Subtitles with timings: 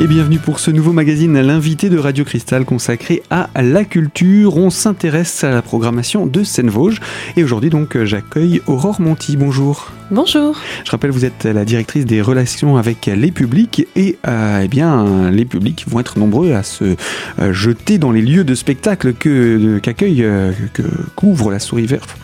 [0.00, 4.56] Et bienvenue pour ce nouveau magazine, l'invité de Radio Cristal consacré à la culture.
[4.56, 7.02] On s'intéresse à la programmation de Seine-Vosges.
[7.36, 9.36] Et aujourd'hui donc j'accueille Aurore Monti.
[9.36, 9.92] Bonjour.
[10.10, 10.58] Bonjour.
[10.86, 15.30] Je rappelle, vous êtes la directrice des relations avec les publics et euh, eh bien
[15.30, 16.96] les publics vont être nombreux à se
[17.38, 20.82] euh, jeter dans les lieux de spectacle que qu'accueille euh, que
[21.14, 22.16] couvre la Souris Verte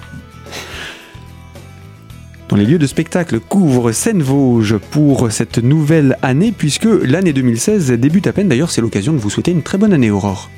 [2.57, 8.27] dans les lieux de spectacle couvre Seine-Vosges pour cette nouvelle année, puisque l'année 2016 débute
[8.27, 8.49] à peine.
[8.49, 10.49] D'ailleurs, c'est l'occasion de vous souhaiter une très bonne année, Aurore.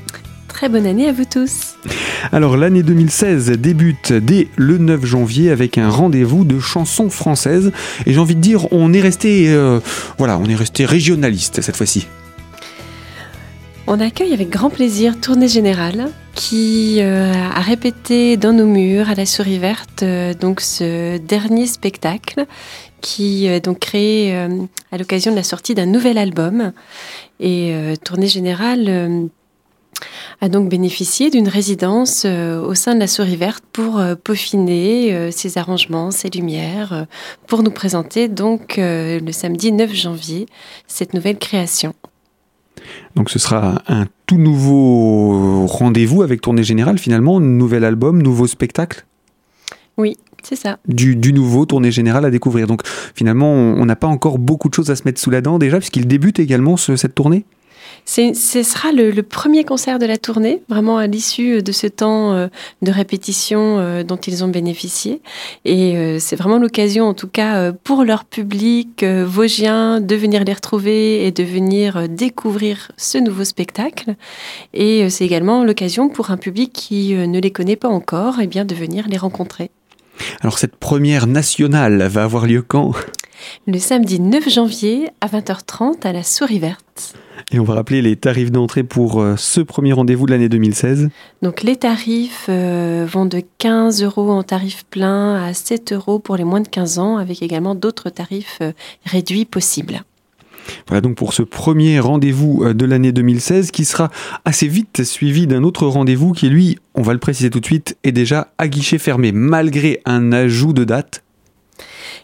[0.47, 1.75] Très bonne année à vous tous.
[2.31, 7.73] Alors l'année 2016 débute dès le 9 janvier avec un rendez-vous de chansons françaises
[8.07, 9.79] et j'ai envie de dire on est resté euh,
[10.19, 12.09] voilà on est resté régionaliste cette fois-ci.
[13.91, 19.15] On accueille avec grand plaisir Tournée Générale qui euh, a répété dans nos murs à
[19.15, 22.45] la Souris Verte euh, donc ce dernier spectacle
[23.01, 24.51] qui est donc créé euh,
[24.93, 26.73] à l'occasion de la sortie d'un nouvel album.
[27.41, 27.73] Et
[28.05, 29.31] Tournée Générale
[30.43, 36.11] a donc bénéficié d'une résidence au sein de la Souris Verte pour peaufiner ses arrangements,
[36.11, 37.07] ses lumières,
[37.47, 40.47] pour nous présenter donc le samedi 9 janvier
[40.89, 41.95] cette nouvelle création.
[43.15, 49.05] Donc ce sera un tout nouveau rendez-vous avec Tournée Générale finalement, nouvel album, nouveau spectacle?
[49.97, 50.79] Oui, c'est ça.
[50.87, 52.67] Du, nouveau tournée générale à découvrir.
[52.67, 52.83] Donc
[53.15, 55.79] finalement, on n'a pas encore beaucoup de choses à se mettre sous la dent déjà,
[55.79, 57.45] puisqu'il débute également cette tournée?
[58.09, 62.49] Ce sera le, premier concert de la tournée, vraiment à l'issue de ce temps euh,
[62.81, 65.21] de répétition euh, dont ils ont bénéficié.
[65.67, 70.55] Et euh, c'est vraiment l'occasion, en tout cas, pour leur public vosgien, de venir les
[70.55, 74.15] retrouver et de venir découvrir ce nouveau spectacle.
[74.73, 78.47] Et c'est également l'occasion pour un public qui ne les connaît pas encore, et eh
[78.47, 79.71] bien, de venir les rencontrer.
[80.41, 82.95] Alors cette première nationale va avoir lieu quand?
[83.67, 87.15] Le samedi 9 janvier à 20h30 à la Souris Verte.
[87.51, 91.09] Et on va rappeler les tarifs d'entrée pour euh, ce premier rendez-vous de l'année 2016.
[91.43, 96.37] Donc les tarifs euh, vont de 15 euros en tarif plein à 7 euros pour
[96.37, 98.73] les moins de 15 ans, avec également d'autres tarifs euh,
[99.07, 100.03] réduits possibles.
[100.87, 104.11] Voilà donc pour ce premier rendez-vous de l'année 2016 qui sera
[104.45, 107.97] assez vite suivi d'un autre rendez-vous qui lui, on va le préciser tout de suite,
[108.05, 111.23] est déjà à guichet fermé malgré un ajout de date.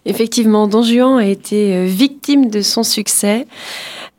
[0.05, 3.47] Effectivement, Don Juan a été victime de son succès.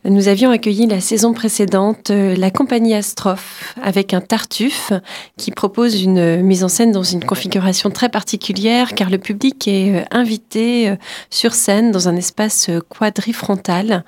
[0.08, 4.94] Nous avions accueilli la saison précédente euh, la compagnie Astrophe avec un Tartuffe
[5.36, 9.96] qui propose une mise en scène dans une configuration très particulière car le public est
[9.96, 10.96] euh, invité euh,
[11.31, 14.03] sur scène dans un espace quadrifrontal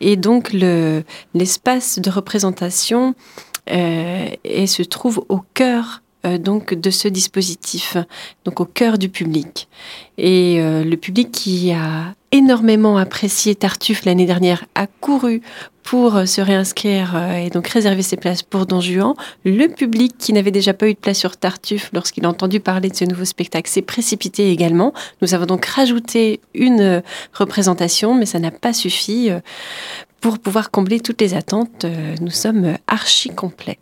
[0.00, 3.16] et donc l'espace de représentation
[3.66, 7.96] se trouve au cœur euh, donc de ce dispositif,
[8.44, 9.68] donc au cœur du public.
[10.18, 15.40] Et euh, le public qui a énormément apprécié Tartuffe l'année dernière a couru
[15.82, 19.14] pour euh, se réinscrire et donc réserver ses places pour Don Juan.
[19.46, 22.90] Le public qui n'avait déjà pas eu de place sur Tartuffe lorsqu'il a entendu parler
[22.90, 24.92] de ce nouveau spectacle s'est précipité également.
[25.22, 29.30] Nous avons donc rajouté une représentation, mais ça n'a pas suffi
[30.20, 31.86] pour pouvoir combler toutes les attentes.
[32.20, 33.78] Nous sommes archi complets.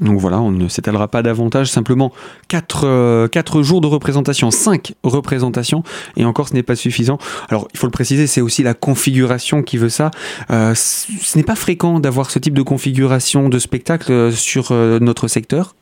[0.00, 2.12] Donc voilà, on ne s'étalera pas davantage, simplement
[2.48, 5.82] 4, euh, jours de représentation, 5 représentations,
[6.16, 7.18] et encore ce n'est pas suffisant.
[7.48, 10.10] Alors il faut le préciser, c'est aussi la configuration qui veut ça.
[10.50, 15.28] Euh, ce n'est pas fréquent d'avoir ce type de configuration de spectacle euh, sur notre
[15.28, 15.74] secteur.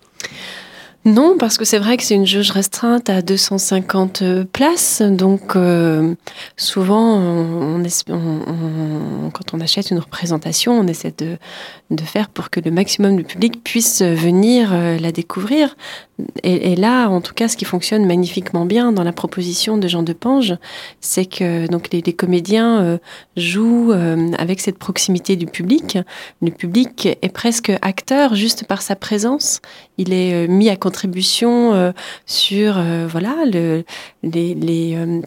[1.04, 5.00] Non, parce que c'est vrai que c'est une jauge restreinte à 250 euh, places.
[5.00, 6.14] Donc, euh,
[6.56, 7.78] souvent,
[9.32, 11.38] quand on achète une représentation, on essaie de,
[12.03, 15.76] faire pour que le maximum de public puisse venir euh, la découvrir.
[16.42, 20.03] Et, là, en tout cas, ce qui fonctionne magnifiquement bien dans la proposition de Jean
[20.03, 20.56] de Pange,
[21.00, 22.98] c'est que donc les, comédiens
[23.36, 23.92] jouent
[24.36, 25.97] avec cette proximité du public.
[26.42, 29.60] Le public est presque acteur juste par sa présence.
[29.97, 31.92] Il est mis à contribution euh,
[32.24, 33.84] sur euh, voilà le,
[34.22, 35.21] les, les euh,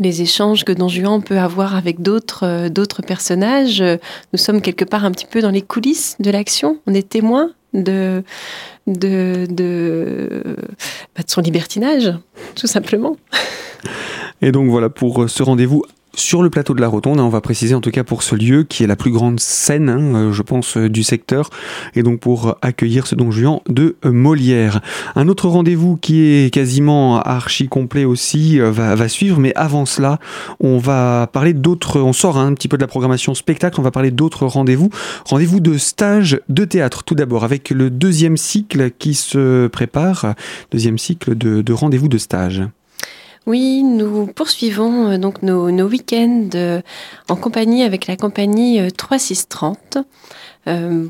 [0.00, 3.82] les échanges que Don Juan peut avoir avec d'autres d'autres personnages.
[4.32, 6.78] Nous sommes quelque part un petit peu dans les coulisses de l'action.
[6.86, 8.22] On est témoin de,
[8.86, 9.46] de,
[11.16, 12.12] bah, de son libertinage,
[12.54, 13.16] tout simplement.
[14.42, 15.84] Et donc voilà pour ce rendez-vous
[16.14, 17.20] sur le plateau de la Rotonde.
[17.20, 19.40] Hein, on va préciser en tout cas pour ce lieu qui est la plus grande
[19.40, 21.50] scène, hein, euh, je pense, euh, du secteur,
[21.94, 24.80] et donc pour accueillir ce Don Juan de euh, Molière.
[25.16, 30.18] Un autre rendez-vous qui est quasiment archi complet aussi va, suivre, mais avant cela,
[30.60, 32.00] on va parler d'autres.
[32.00, 34.90] On sort hein, un petit peu de la programmation spectacle, on va parler d'autres rendez-vous.
[35.24, 40.34] Rendez-vous de stage de théâtre, tout d'abord, avec le deuxième cycle qui se prépare,
[40.70, 42.62] deuxième cycle de rendez-vous de stage.
[43.46, 46.82] Oui, nous poursuivons donc nos, nos week-ends
[47.28, 49.98] en compagnie avec la compagnie 3630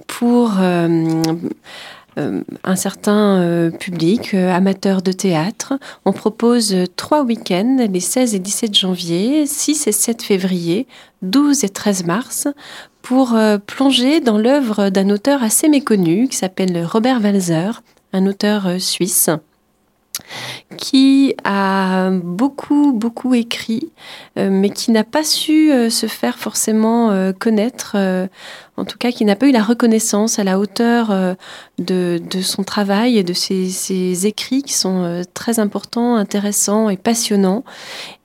[0.07, 0.53] pour
[2.19, 5.75] euh, un certain euh, public euh, amateur de théâtre.
[6.05, 10.87] On propose trois week-ends, les 16 et 17 janvier, 6 et 7 février,
[11.23, 12.49] 12 et 13 mars,
[13.03, 17.83] pour plonger dans l'œuvre d'un auteur assez méconnu qui s'appelle Robert Walzer,
[18.13, 19.31] un auteur suisse
[20.77, 23.91] qui a beaucoup, beaucoup écrit,
[24.39, 27.97] euh, mais qui n'a pas su euh, se faire forcément euh, connaître,
[28.77, 31.37] en tout cas qui n'a pas eu la reconnaissance à la hauteur
[31.79, 37.65] de, son travail et de ses, écrits qui sont très importants, intéressants et passionnants.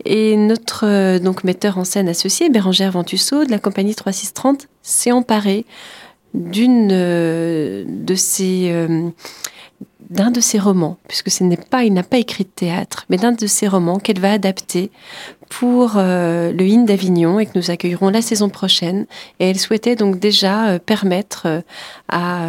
[0.05, 5.65] Et notre donc metteur en scène associé, Bérangère Ventusseau, de la compagnie 3630, s'est emparé
[6.33, 8.71] d'une de ces
[10.09, 13.17] d'un de ses romans, puisque ce n'est pas, il n'a pas écrit de théâtre, mais
[13.17, 14.91] d'un de ses romans qu'elle va adapter
[15.49, 19.05] pour euh, le IN d'Avignon et que nous accueillerons la saison prochaine.
[19.39, 21.61] Et elle souhaitait donc déjà euh, permettre euh,
[22.09, 22.47] à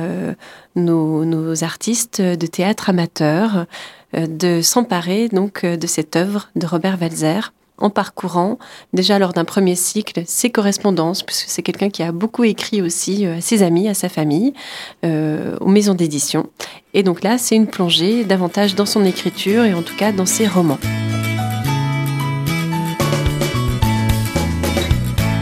[0.74, 3.66] nos, nos, artistes de théâtre amateurs
[4.12, 8.58] de s'emparer donc de cette œuvre de Robert Walzer en parcourant
[8.92, 13.26] déjà lors d'un premier cycle ses correspondances, puisque c'est quelqu'un qui a beaucoup écrit aussi
[13.26, 14.54] à ses amis, à sa famille,
[15.04, 16.48] aux maisons d'édition.
[16.94, 20.26] Et donc là, c'est une plongée davantage dans son écriture et en tout cas dans
[20.26, 20.78] ses romans.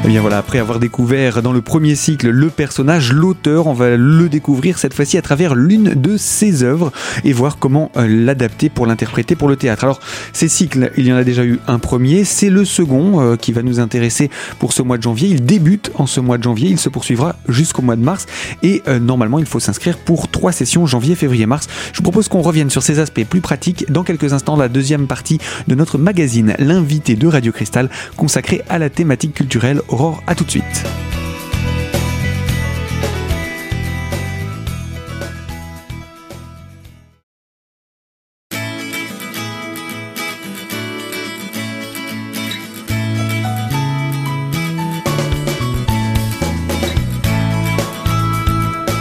[0.04, 3.72] Et eh bien voilà, après avoir découvert dans le premier cycle le personnage, l'auteur, on
[3.72, 6.92] va le découvrir cette fois-ci à travers l'une de ses œuvres
[7.24, 9.84] et voir comment euh, l'adapter pour l'interpréter pour le théâtre.
[9.84, 10.00] Alors,
[10.34, 13.52] ces cycles, il y en a déjà eu un premier, c'est le second euh, qui
[13.52, 14.28] va nous intéresser
[14.58, 15.30] pour ce mois de janvier.
[15.30, 18.26] Il débute en ce mois de janvier, il se poursuivra jusqu'au mois de mars
[18.62, 21.66] et euh, normalement il faut s'inscrire pour trois sessions janvier, février, mars.
[21.94, 25.06] Je vous propose qu'on revienne sur ces aspects plus pratiques dans quelques instants, la deuxième
[25.06, 30.34] partie de notre magazine, l'invité de Radio Cristal, consacré à la thématique culturelle Aurore, à
[30.34, 30.84] tout de suite.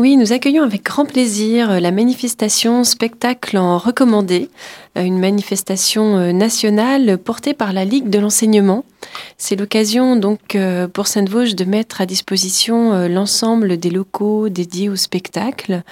[0.00, 4.48] Oui, nous accueillons avec grand plaisir la manifestation Spectacle en recommandé,
[4.96, 8.86] euh, une manifestation euh, nationale portée par la Ligue de l'enseignement.
[9.36, 14.96] C'est l'occasion donc euh, pour Sainte-Vosges de mettre à disposition l'ensemble des locaux dédiés au
[14.96, 15.82] spectacle.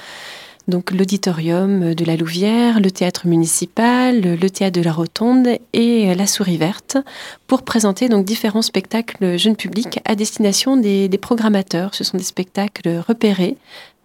[0.69, 6.27] Donc l'auditorium de la Louvière, le théâtre municipal, le théâtre de la Rotonde et la
[6.27, 6.99] Souris Verte
[7.47, 11.95] pour présenter donc différents spectacles jeunes publics à destination des, des programmateurs.
[11.95, 13.57] Ce sont des spectacles repérés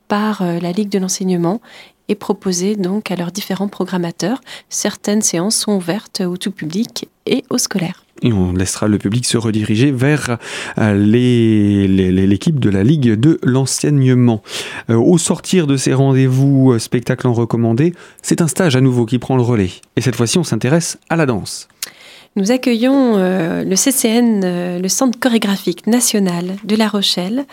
[0.08, 1.60] par euh, la Ligue de l'enseignement
[2.08, 4.40] et proposées donc à leurs différents programmateurs.
[4.70, 8.04] Certaines séances sont ouvertes au tout public et aux scolaires.
[8.22, 10.38] Et on laissera le public se rediriger vers
[10.78, 14.42] euh, l'équipe de la Ligue de l'enseignement.
[14.90, 19.20] Euh, au sortir de ces rendez-vous spectacles en recommandé, c'est un stage à nouveau qui
[19.20, 19.72] prend le relais.
[19.98, 21.68] Et cette fois-ci, on s'intéresse à la danse.
[22.36, 27.46] Nous accueillons euh, le CCN, euh, le Centre chorégraphique national de La Rochelle,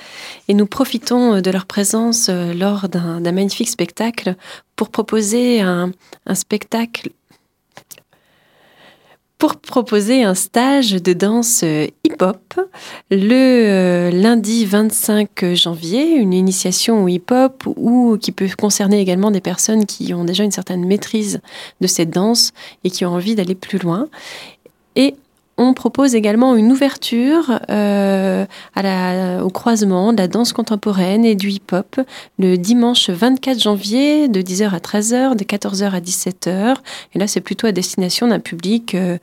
[0.49, 4.37] et nous profitons de leur présence lors d'un magnifique spectacle
[4.77, 5.93] pour proposer un
[6.33, 7.11] spectacle
[9.41, 12.61] pour proposer un stage de danse euh, hip-hop
[13.11, 19.41] le euh, lundi 25 janvier, une initiation au hip-hop ou qui peut concerner également des
[19.41, 21.41] personnes qui ont déjà une certaine maîtrise
[21.81, 22.53] de cette danse
[22.85, 24.09] et qui ont envie d'aller plus loin.
[24.95, 25.15] Et
[25.61, 28.47] on propose également une ouverture euh,
[29.43, 32.01] au croisement de la danse contemporaine et du hip-hop
[32.39, 36.77] le dimanche 24 janvier de 10h à 13h, de 14h à 17h.
[37.15, 39.19] Et là, c'est plutôt à destination d'un public euh,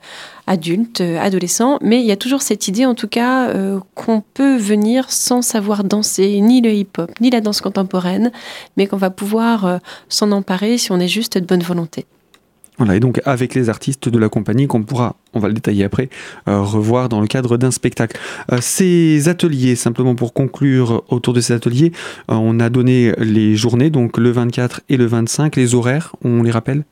[0.46, 1.78] adulte, euh, adolescent.
[1.82, 3.52] Mais il y a toujours cette idée, en tout cas,
[3.96, 8.30] qu'on peut venir sans savoir danser ni le hip-hop, ni la danse contemporaine,
[8.76, 12.06] mais qu'on va pouvoir s'en emparer si on est juste de bonne volonté.
[12.78, 15.82] Voilà, et donc avec les artistes de la compagnie qu'on pourra, on va le détailler
[15.82, 16.08] après,
[16.48, 18.18] euh, revoir dans le cadre d'un spectacle.
[18.52, 21.92] Euh, ces ateliers, simplement pour conclure autour de ces ateliers,
[22.30, 26.44] euh, on a donné les journées, donc le 24 et le 25, les horaires, on
[26.44, 26.84] les rappelle?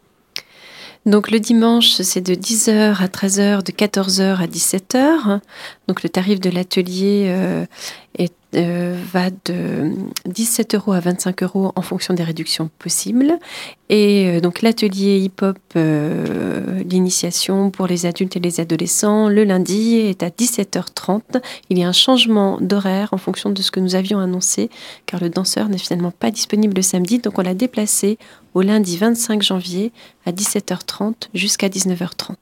[1.06, 5.40] Donc le dimanche, c'est de 10h à 13h, de 14h à 17h.
[5.88, 7.34] Donc le tarif de l'atelier
[8.18, 9.92] est euh, va de
[10.24, 13.38] 17 euros à 25 euros en fonction des réductions possibles.
[13.90, 19.96] Et euh, donc l'atelier hip-hop, euh, l'initiation pour les adultes et les adolescents, le lundi
[19.96, 21.42] est à 17h30.
[21.68, 24.70] Il y a un changement d'horaire en fonction de ce que nous avions annoncé,
[25.04, 28.16] car le danseur n'est finalement pas disponible le samedi, donc on l'a déplacé
[28.56, 29.92] au lundi 25 janvier
[30.24, 32.36] à 17h30 jusqu'à 19h30.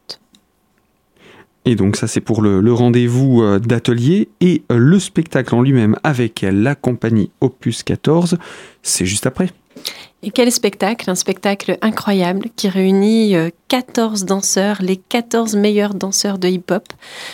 [1.64, 5.96] Et donc ça c'est pour le, rendez-vous euh, d'atelier et euh, le spectacle en lui-même
[6.04, 8.38] avec la compagnie Opus 14,
[8.84, 9.50] c'est juste après.
[10.26, 13.34] Et quel spectacle Un spectacle incroyable qui réunit
[13.68, 16.84] 14 euh, danseurs, les 14 meilleurs danseurs de hip-hop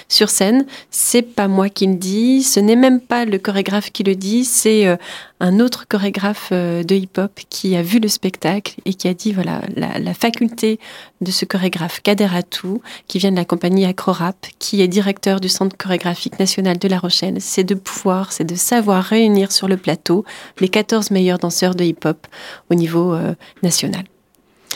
[0.08, 0.66] sur scène.
[0.90, 4.44] C'est pas moi qui le dis, ce n'est même pas le chorégraphe qui le dit,
[4.44, 4.96] c'est euh,
[5.38, 9.32] un autre chorégraphe euh, de hip-hop qui a vu le spectacle et qui a dit
[9.32, 10.80] voilà, la, faculté
[11.20, 15.48] de ce chorégraphe Kader Atou, qui vient de la compagnie Acrorap, qui est directeur du
[15.48, 19.76] Centre chorégraphique national de La Rochelle, c'est de pouvoir, c'est de savoir réunir sur le
[19.76, 20.24] plateau
[20.58, 22.26] les 14 meilleurs danseurs de hip-hop
[22.80, 24.04] niveau euh, national.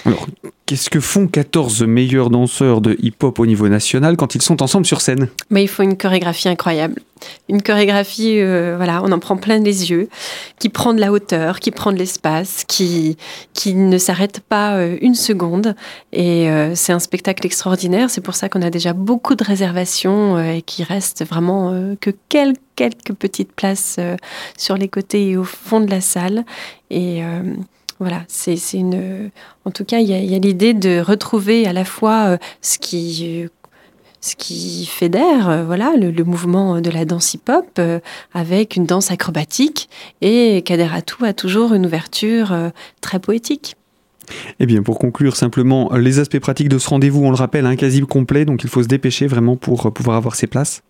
[0.06, 0.26] Alors,
[0.66, 4.84] qu'est-ce que font 14 meilleurs danseurs de hip-hop au niveau national quand ils sont ensemble
[4.84, 5.28] sur scène?
[5.49, 7.00] Mais Il faut une chorégraphie incroyable.
[7.49, 10.11] Une chorégraphie, euh, voilà, on en prend plein les yeux,
[10.58, 13.16] qui prend de la hauteur, qui prend de l'espace, qui,
[13.54, 15.75] qui ne s'arrête pas euh, une seconde.
[16.12, 18.11] Et c'est un spectacle extraordinaire.
[18.11, 22.61] C'est pour ça qu'on a déjà beaucoup de réservations et qu'il reste vraiment que quelques,
[22.76, 23.99] quelques petites places
[24.58, 26.44] sur les côtés et au fond de la salle.
[26.90, 27.23] Et
[28.04, 29.30] voilà, c'est une.
[29.64, 33.49] En tout cas, il y a, l'idée de retrouver à la fois euh, ce qui
[34.20, 38.00] ce qui fédère euh, voilà, le, mouvement de la danse hip-hop euh,
[38.34, 39.88] avec une danse acrobatique.
[40.20, 42.54] Et Kader Atou a toujours une ouverture
[43.00, 43.76] très poétique.
[44.61, 47.70] Eh bien, pour conclure simplement, les aspects pratiques de ce rendez-vous, on le rappelle, un
[47.70, 50.82] hein, quasi complet, donc il faut se dépêcher vraiment pour pouvoir avoir ses places.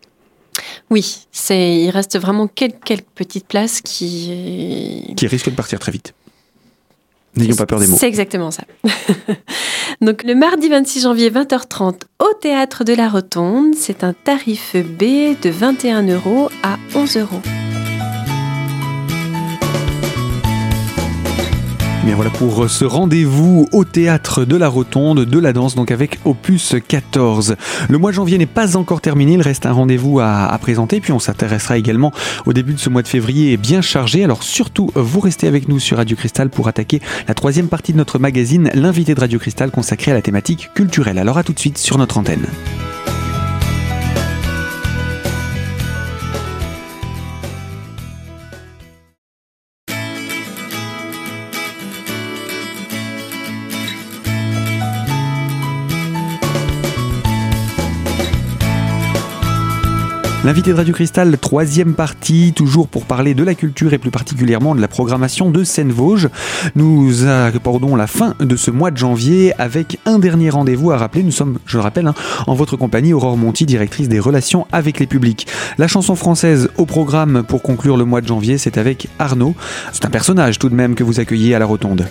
[0.91, 5.15] Oui, il reste vraiment quelques, quelques petites places qui...
[5.17, 6.15] Qui risquent de partir très vite.
[7.37, 7.97] N'ayons pas peur des mots.
[7.99, 8.65] C'est exactement ça.
[10.01, 15.37] Donc le mardi 26 janvier 20h30 au théâtre de la Rotonde, c'est un tarif B
[15.41, 17.43] de 21 euros à 11 euros.
[22.13, 26.77] Voilà pour ce rendez-vous au théâtre de la Rotonde de la danse, donc avec Opus
[26.87, 27.57] 14.
[27.89, 31.01] Le mois de janvier n'est pas encore terminé, il reste un rendez-vous à, à présenter,
[31.01, 32.13] puis on s'intéressera également
[32.47, 34.23] au début de ce mois de février bien chargé.
[34.23, 37.99] Alors surtout, vous restez avec nous sur Radio Cristal pour attaquer la troisième partie de
[37.99, 41.19] notre magazine, l'invité de Radio Cristal consacré à la thématique culturelle.
[41.19, 42.47] Alors à tout de suite sur notre antenne.
[60.45, 64.75] L'invité de Radio Cristal, troisième partie, toujours pour parler de la culture et plus particulièrement
[64.75, 66.29] de la programmation de Seine-Vosges.
[66.77, 71.23] Nous abordons la fin de ce mois de janvier avec un dernier rendez-vous à rappeler.
[71.23, 72.15] Nous sommes, je le rappelle, hein,
[72.47, 75.47] en votre compagnie, Aurore Monti, directrice des relations avec les publics.
[75.79, 79.55] La chanson française au programme pour conclure le mois de janvier, c'est avec Arnaud.
[79.95, 82.07] C'est un personnage tout de même que vous accueillez à la Rotonde.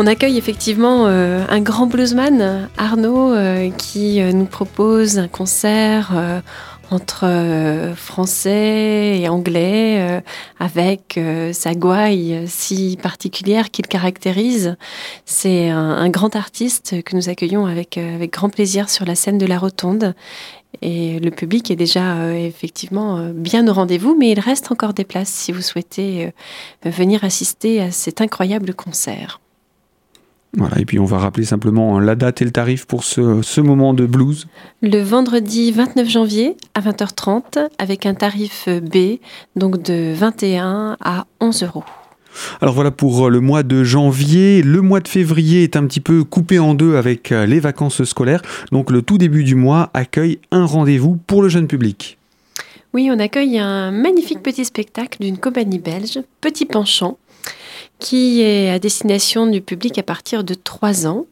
[0.00, 6.12] On accueille effectivement euh, un grand bluesman, Arnaud, euh, qui euh, nous propose un concert
[6.90, 10.20] entre euh, français et anglais, euh,
[10.58, 11.20] avec
[11.52, 14.76] sa gouaille si particulière qui le caractérise.
[15.24, 19.46] C'est un, grand artiste que nous accueillons avec, avec grand plaisir sur la scène de
[19.46, 20.14] la Rotonde.
[20.82, 25.30] Et le public est déjà effectivement bien au rendez-vous, mais il reste encore des places
[25.30, 26.32] si vous souhaitez
[26.84, 29.40] venir assister à cet incroyable concert.
[30.56, 33.92] Voilà, et puis on va rappeler simplement la date et le tarif pour ce, moment
[33.92, 34.46] de blues.
[34.80, 39.18] Le vendredi 29 janvier à 20h30 avec un tarif B,
[39.56, 41.84] donc de 21 à 11 euros.
[42.60, 44.62] Alors voilà pour le mois de janvier.
[44.62, 48.42] Le mois de février est un petit peu coupé en deux avec les vacances scolaires.
[48.72, 52.18] Donc le tout début du mois accueille un rendez-vous pour le jeune public.
[52.94, 57.18] Oui, on accueille un magnifique petit spectacle d'une compagnie belge, Petit Penchant,
[57.98, 61.26] qui est à destination du public à partir de 3 ans.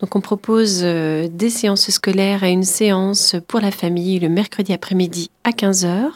[0.00, 4.72] Donc on propose euh, des séances scolaires et une séance pour la famille le mercredi
[4.72, 6.10] après-midi à 15h.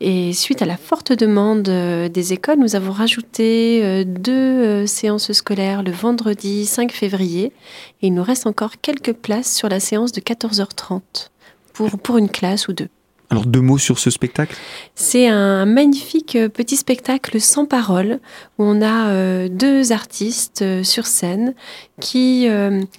[0.00, 5.32] Et suite à la forte demande euh, des écoles, nous avons rajouté euh, deux séances
[5.32, 7.52] scolaires le vendredi 5 février.
[8.00, 11.28] Et il nous reste encore quelques places sur la séance de 14h30
[11.74, 12.88] pour, pour une classe ou deux.
[13.32, 14.54] Alors deux mots sur ce spectacle?
[14.94, 18.20] C'est un magnifique euh, petit spectacle sans parole
[18.58, 21.54] où on a euh, deux artistes euh, sur scène
[21.98, 22.46] qui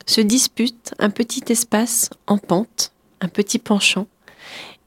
[0.08, 4.08] se disputent un petit espace en pente, un petit penchant.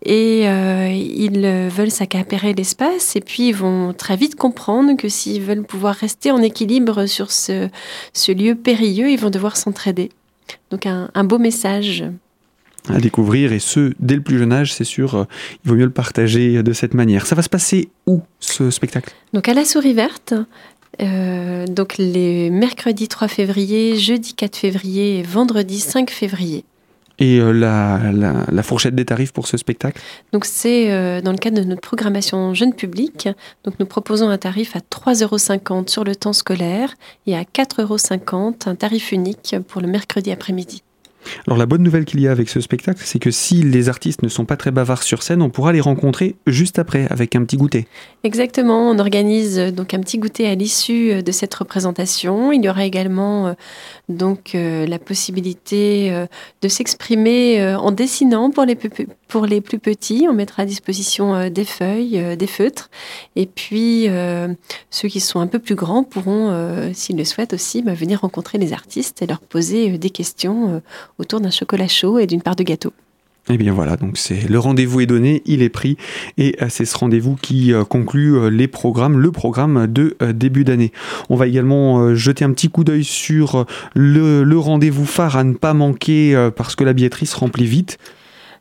[0.05, 5.65] Et ils veulent s'accaparer l'espace et puis ils vont très vite comprendre que s'ils veulent
[5.65, 7.69] pouvoir rester en équilibre sur ce,
[8.29, 10.11] lieu périlleux, ils vont devoir s'entraider.
[10.71, 12.05] Donc un beau message
[12.93, 15.25] à découvrir et ce, dès le plus jeune âge, c'est sûr, euh,
[15.65, 17.27] il vaut mieux le partager de cette manière.
[17.27, 19.13] Ça va se passer où ce spectacle?
[19.33, 20.35] Donc à la Souris Verte,
[21.03, 26.65] euh, donc les mercredis 3 février, jeudi 4 février et vendredi 5 février.
[27.19, 30.03] Et euh, la, fourchette des tarifs pour ce spectacle?
[30.33, 33.31] Donc c'est dans le cadre de notre programmation jeune public.
[33.65, 36.95] Donc nous proposons un tarif à 3,50 euros sur le temps scolaire
[37.27, 40.83] et à 4,50 euros un tarif unique pour le mercredi après-midi.
[41.47, 44.23] Alors la bonne nouvelle qu'il y a avec ce spectacle, c'est que si les artistes
[44.23, 47.45] ne sont pas très bavards sur scène, on pourra les rencontrer juste après avec un
[47.45, 47.87] petit goûter.
[48.25, 52.53] Exactement, on organise euh, donc un petit goûter à l'issue euh, de cette représentation.
[52.53, 53.53] Il y aura également euh,
[54.09, 56.27] donc la possibilité
[56.63, 58.79] de s'exprimer en dessinant pour les,
[59.29, 60.27] pour les plus petits.
[60.31, 62.89] On mettra à disposition des feuilles, des feutres.
[63.35, 64.07] Et puis
[64.91, 68.59] ceux qui sont un peu plus grands pourront, s'ils le souhaitent aussi, bah, venir rencontrer
[68.59, 70.81] les artistes et leur poser des questions
[71.19, 72.93] autour d'un chocolat chaud et d'une part de gâteau.
[73.49, 75.97] Et eh bien voilà, donc c'est le rendez-vous est donné, il est pris,
[76.37, 80.65] et euh, c'est ce rendez-vous qui euh, conclut euh, les programmes, le programme de début
[80.65, 80.91] d'année.
[81.31, 85.55] On va également jeter un petit coup d'œil sur le, le rendez-vous phare à ne
[85.55, 87.99] pas manquer parce que la billetterie se remplit vite.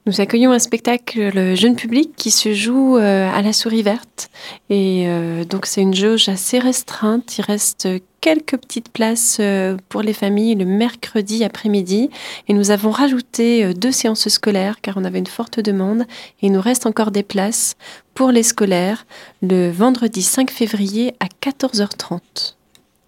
[0.07, 4.29] Nous accueillons un spectacle jeune public qui se joue euh, à la souris verte.
[4.69, 7.39] Et euh, donc c'est une jauge assez restreinte.
[7.39, 7.87] Il reste
[8.21, 12.11] quelques petites places euh, pour les familles le mercredi après-midi.
[12.47, 16.01] Et nous avons rajouté deux séances scolaires car on avait une forte demande.
[16.43, 17.75] Et il nous reste encore des places
[18.13, 19.07] pour les scolaires
[19.41, 22.19] le vendredi 5 février à 14h30.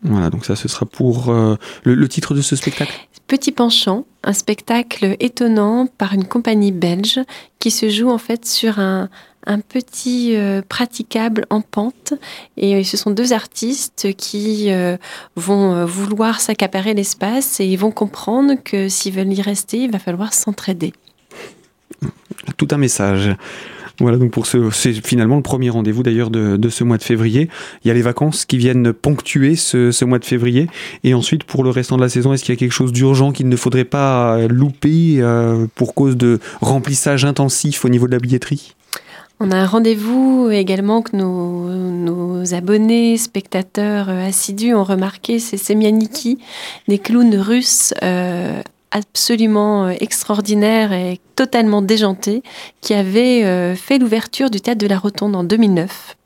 [0.01, 1.31] Voilà, donc ça ce sera pour
[1.83, 2.93] le titre de ce spectacle?
[3.27, 7.19] Petit Penchant, un spectacle étonnant par une compagnie belge
[7.59, 9.09] qui se joue en fait sur un,
[9.69, 12.13] petit euh, praticable en pente.
[12.55, 14.97] Et euh, ce sont deux artistes qui euh,
[15.35, 19.99] vont vouloir s'accaparer l'espace et ils vont comprendre que s'ils veulent y rester, il va
[19.99, 20.93] falloir s'entraider.
[22.55, 23.35] Tout un message.
[23.99, 27.49] Voilà, donc pour ce, c'est finalement le premier rendez-vous d'ailleurs de, ce mois de février.
[27.83, 30.67] Il y a les vacances qui viennent ponctuer ce, mois de février.
[31.03, 33.31] Et ensuite, pour le restant de la saison, est-ce qu'il y a quelque chose d'urgent
[33.31, 38.19] qu'il ne faudrait pas louper euh, pour cause de remplissage intensif au niveau de la
[38.19, 38.75] billetterie?
[39.39, 46.39] On a un rendez-vous également que nos, abonnés, spectateurs euh, assidus ont remarqué, c'est Semianiki,
[46.87, 48.61] des clowns russes euh,
[48.97, 52.43] absolument euh, extraordinaire et totalement déjanté
[52.81, 56.17] qui avait euh, fait l'ouverture du théâtre de la Rotonde en 2009,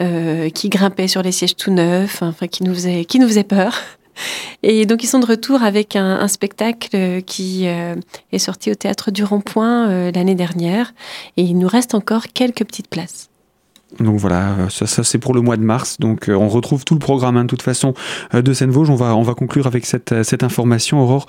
[0.00, 3.44] euh, qui grimpait sur les sièges tout neufs, enfin qui nous faisait, qui nous faisait
[3.44, 3.76] peur.
[4.62, 9.24] Et donc ils sont de retour avec un, spectacle qui est sorti au théâtre du
[9.24, 10.94] Rond-Point l'année dernière
[11.36, 13.28] et il nous reste encore quelques petites places.
[14.00, 15.98] Donc voilà, ça, c'est pour le mois de mars.
[16.00, 17.94] Donc euh, on retrouve tout le programme hein, de toute façon
[18.34, 18.90] euh, de Seine-Vosges.
[18.90, 21.26] On va, on va conclure avec cette, euh, cette information, Aurore,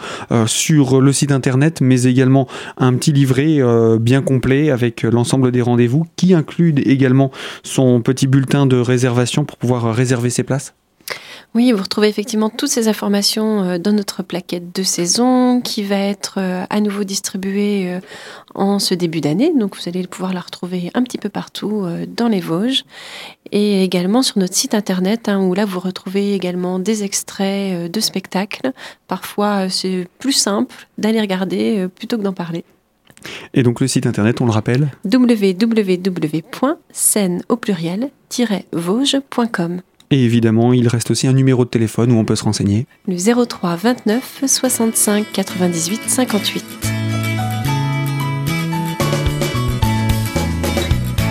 [0.47, 2.47] sur le site internet, mais également
[2.77, 3.59] un petit livret
[3.99, 7.31] bien complet avec l'ensemble des rendez-vous qui inclut également
[7.63, 10.73] son petit bulletin de réservation pour pouvoir réserver ses places.
[11.55, 15.95] Oui, vous retrouvez effectivement toutes ces informations euh, dans notre plaquette de saison qui va
[15.95, 18.01] être euh, à nouveau distribuée euh,
[18.55, 19.53] en ce début d'année.
[19.57, 22.83] Donc vous allez pouvoir la retrouver un petit peu partout dans les Vosges
[23.53, 27.99] et également sur notre site internet hein, où là vous retrouvez également des extraits de
[28.01, 28.73] spectacles.
[29.07, 32.65] Parfois c'est plus simple d'aller regarder plutôt que d'en parler.
[33.53, 34.89] Et donc le site internet, on le rappelle?
[35.05, 35.53] Www.scène
[37.47, 39.81] au pluriel-vosges.com.
[40.11, 42.85] Et évidemment, il reste aussi un numéro de téléphone où on peut se renseigner.
[43.07, 47.04] Le 03 29 65 98 58.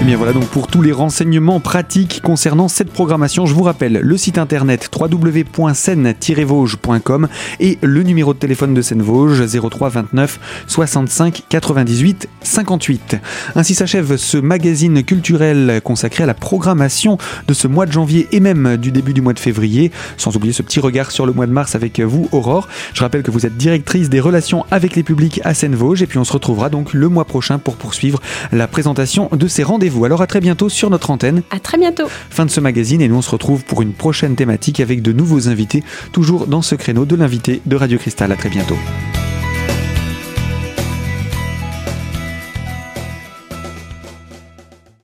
[0.04, 4.16] Bien voilà donc pour tous les renseignements pratiques concernant cette programmation, je vous rappelle le
[4.18, 13.16] site internet www.scène-vosges.com et le numéro de téléphone de Seine-Vosges 03 29 65 98 58.
[13.56, 17.16] Ainsi s'achève ce magazine culturel consacré à la programmation
[17.48, 20.52] de ce mois de janvier et même du début du mois de février, sans oublier
[20.52, 22.68] ce petit regard sur le mois de mars avec vous Aurore.
[22.92, 26.18] Je rappelle que vous êtes directrice des relations avec les publics à Seine-Vosges et puis
[26.18, 28.20] on se retrouvera donc le mois prochain pour poursuivre
[28.52, 29.93] la présentation de ces rendez-vous.
[30.02, 31.42] Alors à très bientôt sur notre antenne.
[31.50, 32.04] À très bientôt.
[32.30, 35.12] Fin de ce magazine et nous on se retrouve pour une prochaine thématique avec de
[35.12, 38.32] nouveaux invités, toujours dans ce créneau de l'invité de Radio Cristal.
[38.32, 38.76] À très bientôt.